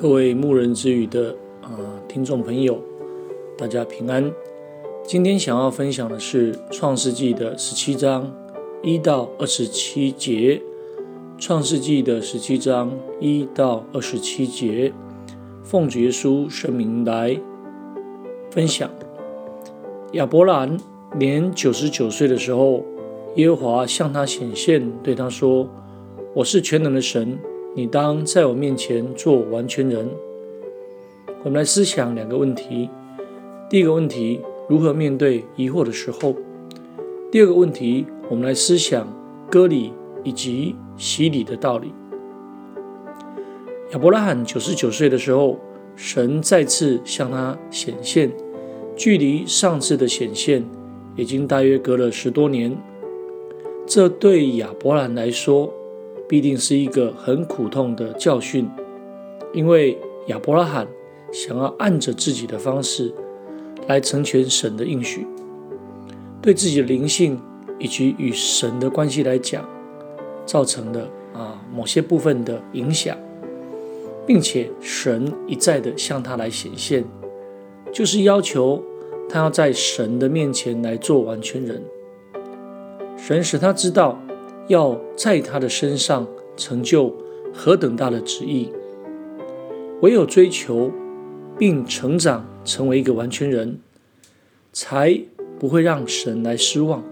[0.00, 1.74] 各位牧人之语的啊、
[2.06, 2.80] 听众朋友，
[3.56, 4.32] 大家平安。
[5.02, 8.32] 今天想要分享的是《创世纪》的十七章
[8.80, 10.62] 一到二十七节，
[11.42, 14.92] 《创世纪》的十七章一到二十七节，
[15.64, 17.36] 奉主耶稣圣名来
[18.52, 18.88] 分享。
[20.12, 20.76] 亚伯兰
[21.18, 22.84] 年九十九岁的时候，
[23.34, 25.68] 耶和华向他显现，对他说
[26.36, 27.36] ：“我是全能的神。”
[27.74, 30.08] 你当在我面前做完全人。
[31.44, 32.88] 我们来思想两个问题：
[33.70, 36.34] 第一个问题，如何面对疑惑的时候；
[37.30, 39.06] 第二个问题，我们来思想
[39.50, 39.92] 割礼
[40.24, 41.92] 以及洗礼的道理。
[43.92, 45.58] 亚伯拉罕九十九岁的时候，
[45.94, 48.32] 神再次向他显现，
[48.96, 50.64] 距离上次的显现
[51.16, 52.76] 已经大约隔了十多年。
[53.86, 55.72] 这对亚伯兰来说，
[56.28, 58.68] 必定是一个很苦痛的教训，
[59.54, 60.86] 因为亚伯拉罕
[61.32, 63.10] 想要按着自己的方式
[63.86, 65.26] 来成全神的应许，
[66.42, 67.40] 对自己的灵性
[67.78, 69.66] 以及与神的关系来讲，
[70.44, 73.16] 造成了啊某些部分的影响，
[74.26, 77.04] 并且神一再的向他来显现，
[77.90, 78.82] 就是要求
[79.30, 81.82] 他要在神的面前来做完全人，
[83.16, 84.20] 神使他知道。
[84.68, 87.14] 要在他的身上成就
[87.52, 88.70] 何等大的旨意，
[90.02, 90.92] 唯有追求
[91.58, 93.80] 并成长成为一个完全人，
[94.72, 95.18] 才
[95.58, 97.02] 不会让神来失望。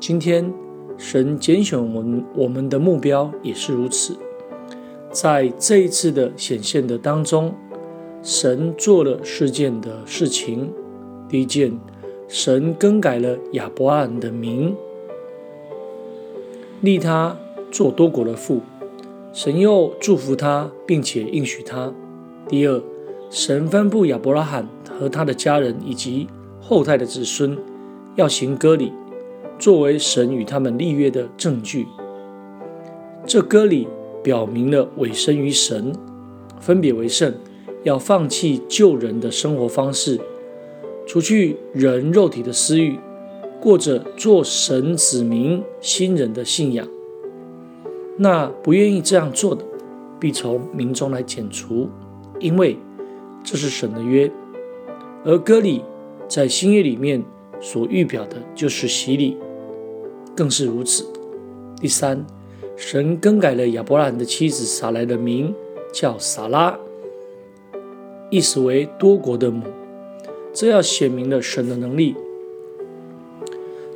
[0.00, 0.52] 今天
[0.96, 4.16] 神拣选我们，我们的目标也是如此。
[5.10, 7.54] 在这一次的显现的当中，
[8.22, 10.72] 神做了四件的事情。
[11.28, 11.78] 第一件，
[12.28, 14.76] 神更改了亚伯拉罕的名。
[16.84, 17.34] 立他
[17.70, 18.60] 做多国的父，
[19.32, 21.90] 神又祝福他，并且应许他。
[22.46, 22.82] 第二，
[23.30, 26.28] 神吩咐亚伯拉罕和他的家人以及
[26.60, 27.56] 后代的子孙
[28.16, 28.92] 要行割礼，
[29.58, 31.86] 作为神与他们立约的证据。
[33.26, 33.88] 这割礼
[34.22, 35.90] 表明了委身于神，
[36.60, 37.32] 分别为圣，
[37.82, 40.20] 要放弃旧人的生活方式，
[41.06, 42.98] 除去人肉体的私欲。
[43.64, 46.86] 过着做神子民新人的信仰，
[48.18, 49.64] 那不愿意这样做的，
[50.20, 51.88] 必从民中来剪除，
[52.38, 52.76] 因为
[53.42, 54.30] 这是神的约。
[55.24, 55.82] 而割礼
[56.28, 57.24] 在新约里面
[57.58, 59.38] 所预表的就是洗礼，
[60.36, 61.06] 更是如此。
[61.80, 62.22] 第三，
[62.76, 65.54] 神更改了亚伯兰的妻子撒莱的名，
[65.90, 66.78] 叫撒拉，
[68.28, 69.64] 意思为多国的母，
[70.52, 72.14] 这要显明了神的能力。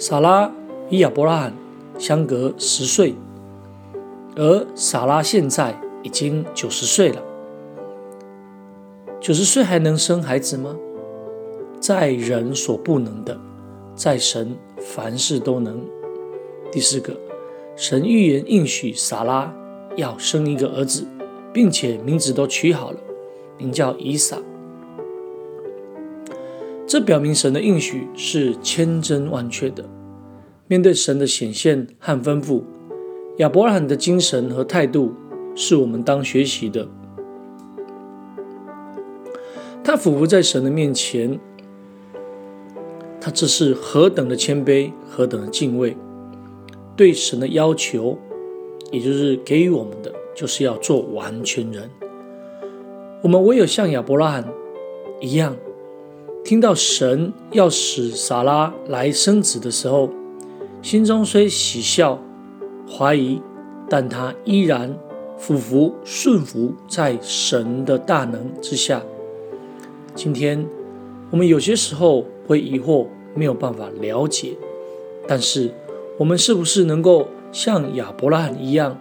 [0.00, 0.52] 撒拉
[0.90, 1.52] 与亚伯拉罕
[1.98, 3.16] 相隔十岁，
[4.36, 7.20] 而撒拉现在已经九十岁了。
[9.20, 10.76] 九十岁还能生孩子吗？
[11.80, 13.36] 在人所不能的，
[13.96, 15.84] 在神凡事都能。
[16.70, 17.16] 第四个，
[17.74, 19.52] 神预言应许撒拉
[19.96, 21.04] 要生一个儿子，
[21.52, 23.00] 并且名字都取好了，
[23.56, 24.38] 名叫以撒。
[26.88, 29.84] 这表明神的应许是千真万确的。
[30.68, 32.62] 面对神的显现和吩咐，
[33.36, 35.12] 亚伯拉罕的精神和态度
[35.54, 36.88] 是我们当学习的。
[39.84, 41.38] 他俯伏在神的面前，
[43.20, 45.94] 他这是何等的谦卑，何等的敬畏。
[46.96, 48.18] 对神的要求，
[48.90, 51.90] 也就是给予我们的，就是要做完全人。
[53.22, 54.48] 我们唯有像亚伯拉罕
[55.20, 55.54] 一样。
[56.44, 60.08] 听到神要使撒拉来生子的时候，
[60.80, 62.18] 心中虽喜笑、
[62.88, 63.40] 怀疑，
[63.88, 64.96] 但他依然
[65.36, 69.02] 俯伏顺服在神的大能之下。
[70.14, 70.66] 今天
[71.30, 74.56] 我们有些时候会疑惑，没有办法了解，
[75.26, 75.70] 但是
[76.16, 78.98] 我们是不是能够像亚伯拉罕一样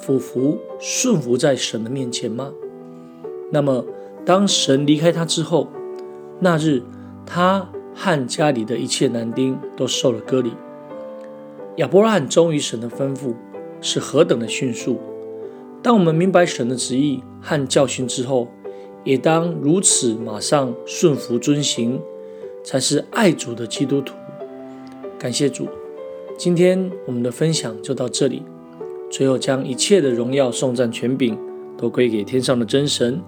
[0.00, 2.52] 俯伏顺服在神的面前吗？
[3.52, 3.84] 那么
[4.24, 5.68] 当神离开他之后，
[6.44, 6.82] 那日，
[7.24, 10.50] 他和家里的一切男丁都受了割礼。
[11.76, 13.32] 亚伯拉罕忠于神的吩咐
[13.80, 14.98] 是何等的迅速！
[15.80, 18.48] 当我们明白神的旨意和教训之后，
[19.04, 22.00] 也当如此马上顺服遵行，
[22.64, 24.16] 才是爱主的基督徒。
[25.20, 25.68] 感谢主，
[26.36, 28.42] 今天我们的分享就到这里。
[29.08, 31.38] 最后，将一切的荣耀、颂赞、权柄
[31.78, 33.22] 都归给天上的真神。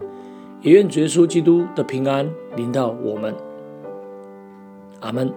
[0.65, 2.27] 也愿主耶稣基督的平安
[2.57, 3.35] 临到我们，
[5.01, 5.29] 阿门。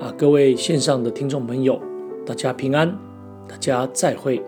[0.00, 1.78] 啊，各位线上的听众朋友，
[2.24, 2.96] 大家平安，
[3.46, 4.42] 大家再会。